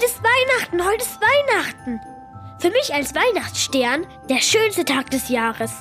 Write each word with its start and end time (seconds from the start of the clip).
Heute 0.00 0.12
ist 0.12 0.22
Weihnachten, 0.22 0.82
heute 0.86 1.02
ist 1.02 1.20
Weihnachten. 1.20 2.00
Für 2.58 2.70
mich 2.70 2.94
als 2.94 3.14
Weihnachtsstern 3.14 4.06
der 4.30 4.38
schönste 4.40 4.86
Tag 4.86 5.10
des 5.10 5.28
Jahres, 5.28 5.72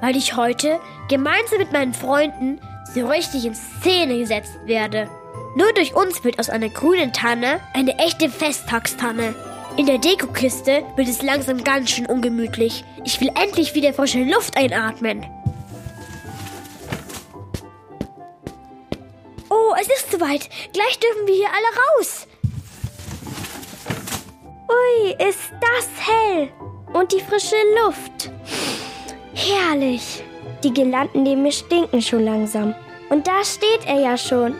weil 0.00 0.14
ich 0.14 0.36
heute 0.36 0.78
gemeinsam 1.08 1.58
mit 1.58 1.72
meinen 1.72 1.92
Freunden 1.92 2.60
so 2.94 3.08
richtig 3.08 3.44
in 3.46 3.56
Szene 3.56 4.18
gesetzt 4.18 4.52
werde. 4.66 5.10
Nur 5.56 5.72
durch 5.72 5.92
uns 5.92 6.22
wird 6.22 6.38
aus 6.38 6.50
einer 6.50 6.68
grünen 6.68 7.12
Tanne 7.12 7.58
eine 7.72 7.98
echte 7.98 8.30
Festtagstanne. 8.30 9.34
In 9.76 9.86
der 9.86 9.98
Dekokiste 9.98 10.84
wird 10.94 11.08
es 11.08 11.22
langsam 11.22 11.64
ganz 11.64 11.90
schön 11.90 12.06
ungemütlich. 12.06 12.84
Ich 13.02 13.20
will 13.20 13.32
endlich 13.34 13.74
wieder 13.74 13.92
frische 13.92 14.22
Luft 14.22 14.56
einatmen. 14.56 15.26
Oh, 19.50 19.74
es 19.80 19.88
ist 19.88 20.12
soweit. 20.12 20.48
Gleich 20.72 21.00
dürfen 21.00 21.26
wir 21.26 21.34
hier 21.34 21.48
alle 21.48 21.98
raus. 21.98 22.28
Ui, 24.68 25.12
ist 25.28 25.52
das 25.60 25.88
hell. 25.98 26.48
Und 26.92 27.12
die 27.12 27.20
frische 27.20 27.56
Luft. 27.84 28.30
Herrlich. 29.34 30.22
Die 30.62 30.72
Girlanden 30.72 31.22
neben 31.22 31.42
mir 31.42 31.52
stinken 31.52 32.00
schon 32.00 32.24
langsam. 32.24 32.74
Und 33.10 33.26
da 33.26 33.44
steht 33.44 33.86
er 33.86 34.00
ja 34.00 34.16
schon. 34.16 34.54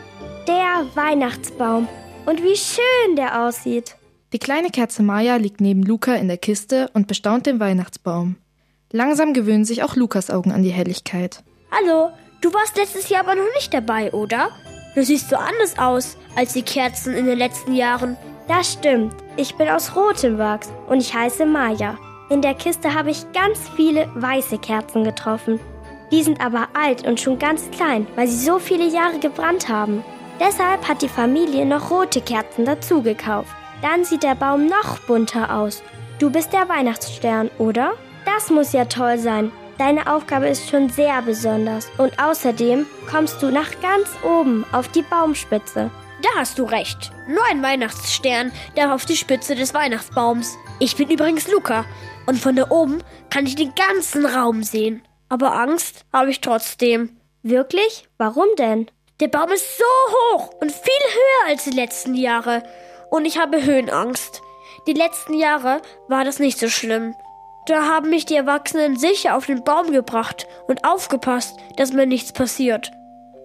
Der 0.47 0.85
Weihnachtsbaum. 0.93 1.87
Und 2.25 2.43
wie 2.43 2.55
schön 2.55 3.15
der 3.15 3.45
aussieht. 3.45 3.95
Die 4.33 4.39
kleine 4.39 4.69
Kerze 4.69 5.01
Maya 5.01 5.37
liegt 5.37 5.61
neben 5.61 5.83
Luca 5.83 6.13
in 6.15 6.27
der 6.27 6.37
Kiste 6.37 6.89
und 6.93 7.07
bestaunt 7.07 7.45
den 7.45 7.59
Weihnachtsbaum. 7.59 8.35
Langsam 8.91 9.33
gewöhnen 9.33 9.65
sich 9.65 9.81
auch 9.83 9.95
Lukas 9.95 10.29
Augen 10.29 10.51
an 10.51 10.63
die 10.63 10.71
Helligkeit. 10.71 11.43
Hallo, 11.71 12.11
du 12.41 12.53
warst 12.53 12.77
letztes 12.77 13.09
Jahr 13.09 13.21
aber 13.21 13.35
noch 13.35 13.53
nicht 13.55 13.73
dabei, 13.73 14.11
oder? 14.11 14.49
Du 14.93 15.03
siehst 15.03 15.29
so 15.29 15.35
anders 15.35 15.77
aus 15.77 16.17
als 16.35 16.53
die 16.53 16.61
Kerzen 16.61 17.13
in 17.15 17.25
den 17.25 17.37
letzten 17.37 17.73
Jahren. 17.73 18.17
Das 18.47 18.73
stimmt. 18.73 19.15
Ich 19.37 19.55
bin 19.55 19.69
aus 19.69 19.95
rotem 19.95 20.37
Wachs 20.37 20.71
und 20.87 20.99
ich 20.99 21.13
heiße 21.13 21.45
Maya. 21.45 21.97
In 22.29 22.41
der 22.41 22.53
Kiste 22.53 22.93
habe 22.93 23.11
ich 23.11 23.31
ganz 23.33 23.69
viele 23.75 24.09
weiße 24.15 24.57
Kerzen 24.59 25.03
getroffen. 25.03 25.59
Die 26.11 26.23
sind 26.23 26.39
aber 26.39 26.67
alt 26.73 27.05
und 27.07 27.19
schon 27.19 27.39
ganz 27.39 27.69
klein, 27.71 28.07
weil 28.15 28.27
sie 28.27 28.45
so 28.45 28.59
viele 28.59 28.87
Jahre 28.87 29.19
gebrannt 29.19 29.67
haben. 29.67 30.03
Deshalb 30.39 30.87
hat 30.87 31.01
die 31.01 31.09
Familie 31.09 31.65
noch 31.65 31.89
rote 31.89 32.21
Kerzen 32.21 32.65
dazu 32.65 33.01
gekauft. 33.01 33.49
Dann 33.81 34.03
sieht 34.05 34.23
der 34.23 34.35
Baum 34.35 34.67
noch 34.67 34.99
bunter 35.07 35.55
aus. 35.55 35.83
Du 36.19 36.29
bist 36.29 36.53
der 36.53 36.69
Weihnachtsstern, 36.69 37.49
oder? 37.57 37.93
Das 38.25 38.49
muss 38.49 38.73
ja 38.73 38.85
toll 38.85 39.17
sein. 39.17 39.51
Deine 39.77 40.11
Aufgabe 40.11 40.47
ist 40.47 40.69
schon 40.69 40.89
sehr 40.89 41.21
besonders. 41.21 41.89
Und 41.97 42.17
außerdem 42.19 42.85
kommst 43.09 43.41
du 43.41 43.51
nach 43.51 43.69
ganz 43.81 44.09
oben 44.23 44.65
auf 44.71 44.87
die 44.89 45.01
Baumspitze. 45.01 45.91
Da 46.21 46.29
hast 46.35 46.57
du 46.57 46.63
recht. 46.63 47.11
Nur 47.27 47.43
ein 47.45 47.61
Weihnachtsstern 47.61 48.51
darf 48.75 48.91
auf 48.91 49.05
die 49.05 49.17
Spitze 49.17 49.55
des 49.55 49.73
Weihnachtsbaums. 49.73 50.57
Ich 50.79 50.95
bin 50.95 51.09
übrigens 51.09 51.47
Luca 51.47 51.85
und 52.25 52.39
von 52.39 52.55
da 52.55 52.69
oben 52.69 53.03
kann 53.29 53.45
ich 53.45 53.55
den 53.55 53.73
ganzen 53.75 54.25
Raum 54.25 54.63
sehen. 54.63 55.03
Aber 55.29 55.53
Angst 55.53 56.05
habe 56.13 56.31
ich 56.31 56.41
trotzdem. 56.41 57.17
Wirklich? 57.43 58.07
Warum 58.17 58.47
denn? 58.57 58.89
Der 59.19 59.27
Baum 59.27 59.49
ist 59.51 59.77
so 59.77 59.83
hoch 59.83 60.49
und 60.61 60.71
viel 60.71 60.91
höher 60.91 61.49
als 61.49 61.63
die 61.65 61.71
letzten 61.71 62.15
Jahre. 62.15 62.63
Und 63.11 63.25
ich 63.25 63.37
habe 63.37 63.63
Höhenangst. 63.63 64.41
Die 64.87 64.93
letzten 64.93 65.33
Jahre 65.33 65.81
war 66.07 66.23
das 66.23 66.39
nicht 66.39 66.59
so 66.59 66.69
schlimm. 66.69 67.15
Da 67.67 67.85
haben 67.85 68.09
mich 68.09 68.25
die 68.25 68.35
Erwachsenen 68.35 68.97
sicher 68.97 69.35
auf 69.35 69.47
den 69.47 69.63
Baum 69.63 69.91
gebracht 69.91 70.47
und 70.67 70.85
aufgepasst, 70.85 71.57
dass 71.77 71.93
mir 71.93 72.05
nichts 72.05 72.31
passiert. 72.31 72.91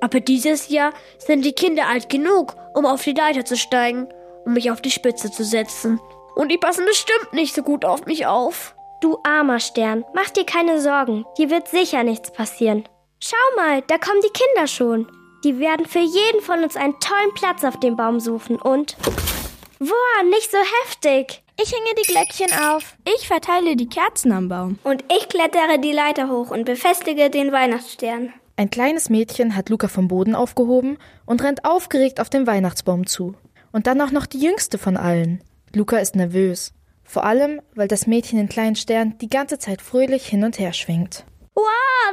Aber 0.00 0.20
dieses 0.20 0.68
Jahr 0.68 0.92
sind 1.18 1.44
die 1.44 1.52
Kinder 1.52 1.86
alt 1.86 2.08
genug, 2.08 2.56
um 2.74 2.86
auf 2.86 3.02
die 3.02 3.12
Leiter 3.12 3.44
zu 3.44 3.56
steigen 3.56 4.08
und 4.44 4.54
mich 4.54 4.70
auf 4.70 4.80
die 4.80 4.90
Spitze 4.90 5.30
zu 5.30 5.44
setzen. 5.44 6.00
Und 6.34 6.50
die 6.50 6.58
passen 6.58 6.86
bestimmt 6.86 7.32
nicht 7.32 7.54
so 7.54 7.62
gut 7.62 7.84
auf 7.84 8.06
mich 8.06 8.26
auf. 8.26 8.74
Du 9.00 9.18
armer 9.24 9.60
Stern, 9.60 10.04
mach 10.14 10.30
dir 10.30 10.44
keine 10.44 10.80
Sorgen, 10.80 11.24
dir 11.38 11.50
wird 11.50 11.68
sicher 11.68 12.02
nichts 12.02 12.32
passieren. 12.32 12.84
Schau 13.18 13.36
mal, 13.56 13.82
da 13.86 13.98
kommen 13.98 14.20
die 14.22 14.32
Kinder 14.32 14.66
schon. 14.66 15.10
Die 15.44 15.58
werden 15.58 15.86
für 15.86 16.00
jeden 16.00 16.42
von 16.42 16.62
uns 16.62 16.76
einen 16.76 16.98
tollen 17.00 17.34
Platz 17.34 17.64
auf 17.64 17.80
dem 17.80 17.96
Baum 17.96 18.20
suchen 18.20 18.56
und... 18.56 18.96
Boah, 19.78 20.22
nicht 20.28 20.50
so 20.50 20.58
heftig. 20.82 21.42
Ich 21.62 21.72
hänge 21.72 21.94
die 21.98 22.12
Glöckchen 22.12 22.52
auf. 22.68 22.96
Ich 23.16 23.26
verteile 23.26 23.76
die 23.76 23.88
Kerzen 23.88 24.32
am 24.32 24.48
Baum. 24.48 24.78
Und 24.84 25.04
ich 25.10 25.28
klettere 25.28 25.78
die 25.78 25.92
Leiter 25.92 26.28
hoch 26.28 26.50
und 26.50 26.64
befestige 26.64 27.30
den 27.30 27.52
Weihnachtsstern. 27.52 28.34
Ein 28.60 28.68
kleines 28.68 29.08
Mädchen 29.08 29.56
hat 29.56 29.70
Luca 29.70 29.88
vom 29.88 30.06
Boden 30.06 30.34
aufgehoben 30.34 30.98
und 31.24 31.42
rennt 31.42 31.64
aufgeregt 31.64 32.20
auf 32.20 32.28
den 32.28 32.46
Weihnachtsbaum 32.46 33.06
zu. 33.06 33.34
Und 33.72 33.86
dann 33.86 34.02
auch 34.02 34.10
noch 34.10 34.26
die 34.26 34.38
jüngste 34.38 34.76
von 34.76 34.98
allen. 34.98 35.42
Luca 35.74 35.96
ist 35.96 36.14
nervös. 36.14 36.74
Vor 37.02 37.24
allem, 37.24 37.62
weil 37.74 37.88
das 37.88 38.06
Mädchen 38.06 38.36
den 38.36 38.50
kleinen 38.50 38.76
Stern 38.76 39.16
die 39.16 39.30
ganze 39.30 39.58
Zeit 39.58 39.80
fröhlich 39.80 40.26
hin 40.26 40.44
und 40.44 40.58
her 40.58 40.74
schwingt. 40.74 41.24
Wow, 41.54 41.64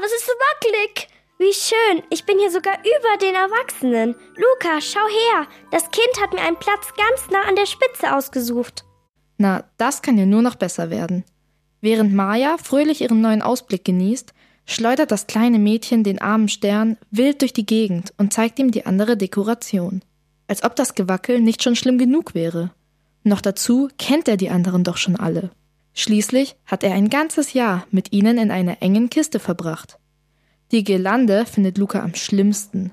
das 0.01 0.13
ist 0.13 0.25
so 0.25 0.31
wackelig. 0.31 1.09
Wie 1.37 1.51
schön, 1.51 2.03
ich 2.11 2.25
bin 2.25 2.39
hier 2.39 2.49
sogar 2.49 2.75
über 2.79 3.17
den 3.19 3.35
Erwachsenen. 3.35 4.15
Luca, 4.37 4.79
schau 4.79 5.05
her, 5.05 5.47
das 5.71 5.91
Kind 5.91 6.21
hat 6.21 6.31
mir 6.31 6.43
einen 6.43 6.59
Platz 6.59 6.93
ganz 6.95 7.29
nah 7.29 7.41
an 7.41 7.57
der 7.57 7.65
Spitze 7.65 8.15
ausgesucht. 8.15 8.85
Na, 9.37 9.65
das 9.75 10.01
kann 10.01 10.17
ja 10.17 10.25
nur 10.25 10.43
noch 10.43 10.55
besser 10.55 10.89
werden. 10.91 11.25
Während 11.81 12.13
Maya 12.13 12.55
fröhlich 12.57 13.01
ihren 13.01 13.19
neuen 13.19 13.41
Ausblick 13.41 13.83
genießt, 13.83 14.33
schleudert 14.67 15.09
das 15.09 15.25
kleine 15.25 15.57
Mädchen 15.57 16.03
den 16.03 16.21
armen 16.21 16.49
Stern 16.49 16.97
wild 17.09 17.41
durch 17.41 17.53
die 17.53 17.65
Gegend 17.65 18.13
und 18.17 18.33
zeigt 18.33 18.59
ihm 18.59 18.69
die 18.69 18.85
andere 18.85 19.17
Dekoration. 19.17 20.03
Als 20.47 20.63
ob 20.63 20.75
das 20.75 20.93
Gewackel 20.93 21.39
nicht 21.41 21.63
schon 21.63 21.75
schlimm 21.75 21.97
genug 21.97 22.35
wäre. 22.35 22.71
Noch 23.23 23.41
dazu 23.41 23.89
kennt 23.97 24.27
er 24.27 24.37
die 24.37 24.49
anderen 24.49 24.83
doch 24.83 24.97
schon 24.97 25.15
alle. 25.15 25.49
Schließlich 25.93 26.55
hat 26.65 26.83
er 26.83 26.93
ein 26.93 27.09
ganzes 27.09 27.53
Jahr 27.53 27.87
mit 27.89 28.13
ihnen 28.13 28.37
in 28.37 28.51
einer 28.51 28.81
engen 28.81 29.09
Kiste 29.09 29.39
verbracht. 29.39 29.97
Die 30.71 30.83
Girlande 30.83 31.45
findet 31.45 31.77
Luca 31.77 32.01
am 32.03 32.13
schlimmsten. 32.13 32.91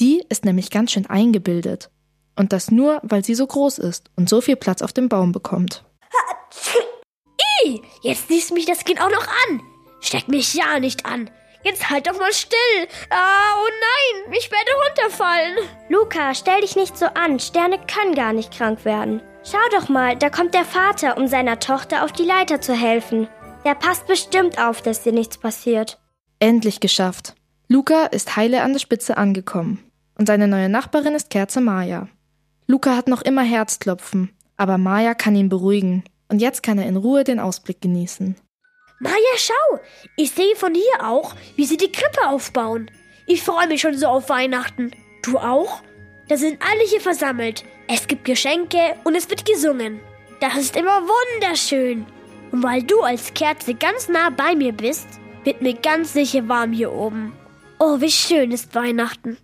Die 0.00 0.24
ist 0.28 0.44
nämlich 0.44 0.70
ganz 0.70 0.92
schön 0.92 1.06
eingebildet. 1.06 1.90
Und 2.34 2.52
das 2.52 2.70
nur, 2.70 3.00
weil 3.02 3.24
sie 3.24 3.34
so 3.34 3.46
groß 3.46 3.78
ist 3.78 4.10
und 4.16 4.28
so 4.28 4.40
viel 4.40 4.56
Platz 4.56 4.82
auf 4.82 4.92
dem 4.92 5.08
Baum 5.08 5.32
bekommt. 5.32 5.84
I, 7.64 7.82
jetzt 8.02 8.28
liest 8.30 8.52
mich 8.52 8.64
das 8.64 8.84
Kind 8.84 9.00
auch 9.00 9.10
noch 9.10 9.28
an. 9.28 9.62
Steck 10.02 10.28
mich 10.28 10.52
ja 10.52 10.78
nicht 10.78 11.06
an. 11.06 11.30
Jetzt 11.64 11.88
halt 11.88 12.08
doch 12.08 12.18
mal 12.18 12.32
still. 12.32 12.88
Ah, 13.08 13.54
oh 13.56 13.68
nein, 13.68 14.34
ich 14.36 14.50
werde 14.50 14.70
runterfallen. 14.84 15.56
Luca, 15.88 16.34
stell 16.34 16.60
dich 16.60 16.74
nicht 16.74 16.98
so 16.98 17.06
an. 17.06 17.38
Sterne 17.38 17.78
können 17.78 18.14
gar 18.14 18.32
nicht 18.32 18.52
krank 18.52 18.84
werden. 18.84 19.22
Schau 19.44 19.58
doch 19.70 19.88
mal, 19.88 20.16
da 20.16 20.28
kommt 20.28 20.54
der 20.54 20.64
Vater, 20.64 21.16
um 21.16 21.28
seiner 21.28 21.60
Tochter 21.60 22.04
auf 22.04 22.12
die 22.12 22.24
Leiter 22.24 22.60
zu 22.60 22.74
helfen. 22.74 23.28
Der 23.64 23.76
passt 23.76 24.08
bestimmt 24.08 24.58
auf, 24.58 24.82
dass 24.82 25.04
dir 25.04 25.12
nichts 25.12 25.38
passiert. 25.38 26.00
Endlich 26.40 26.80
geschafft. 26.80 27.34
Luca 27.68 28.06
ist 28.06 28.36
heile 28.36 28.62
an 28.62 28.72
der 28.72 28.80
Spitze 28.80 29.16
angekommen. 29.16 29.84
Und 30.18 30.26
seine 30.26 30.48
neue 30.48 30.68
Nachbarin 30.68 31.14
ist 31.14 31.30
Kerze 31.30 31.60
Maya. 31.60 32.08
Luca 32.66 32.96
hat 32.96 33.06
noch 33.06 33.22
immer 33.22 33.42
Herzklopfen, 33.42 34.30
aber 34.56 34.78
Maya 34.78 35.14
kann 35.14 35.36
ihn 35.36 35.48
beruhigen. 35.48 36.02
Und 36.28 36.40
jetzt 36.40 36.62
kann 36.62 36.78
er 36.78 36.86
in 36.86 36.96
Ruhe 36.96 37.22
den 37.22 37.38
Ausblick 37.38 37.80
genießen. 37.80 38.36
Maya, 39.02 39.36
schau! 39.36 39.80
Ich 40.14 40.30
sehe 40.30 40.54
von 40.54 40.76
hier 40.76 41.04
auch, 41.04 41.34
wie 41.56 41.66
sie 41.66 41.76
die 41.76 41.90
Krippe 41.90 42.28
aufbauen. 42.28 42.88
Ich 43.26 43.42
freue 43.42 43.66
mich 43.66 43.80
schon 43.80 43.98
so 43.98 44.06
auf 44.06 44.28
Weihnachten. 44.28 44.92
Du 45.22 45.38
auch? 45.38 45.82
Da 46.28 46.36
sind 46.36 46.62
alle 46.62 46.88
hier 46.88 47.00
versammelt. 47.00 47.64
Es 47.88 48.06
gibt 48.06 48.24
Geschenke 48.24 48.94
und 49.02 49.16
es 49.16 49.28
wird 49.28 49.44
gesungen. 49.44 50.00
Das 50.38 50.56
ist 50.56 50.76
immer 50.76 51.02
wunderschön. 51.02 52.06
Und 52.52 52.62
weil 52.62 52.84
du 52.84 53.00
als 53.00 53.34
Kerze 53.34 53.74
ganz 53.74 54.08
nah 54.08 54.30
bei 54.30 54.54
mir 54.54 54.72
bist, 54.72 55.08
wird 55.42 55.62
mir 55.62 55.74
ganz 55.74 56.12
sicher 56.12 56.48
warm 56.48 56.72
hier 56.72 56.92
oben. 56.92 57.32
Oh, 57.80 58.00
wie 58.00 58.10
schön 58.10 58.52
ist 58.52 58.72
Weihnachten. 58.72 59.36